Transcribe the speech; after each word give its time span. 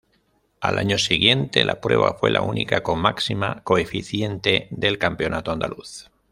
Al 0.61 0.79
año 0.79 0.97
siguiente 0.97 1.63
la 1.63 1.79
prueba 1.79 2.15
fue 2.15 2.31
la 2.31 2.41
única 2.41 2.81
con 2.81 2.97
máxima 2.97 3.61
coeficiente 3.63 4.67
del 4.71 4.97
campeonato 4.97 5.51
andaluz. 5.51 6.09